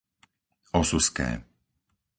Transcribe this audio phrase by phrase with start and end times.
[0.81, 1.29] Osuské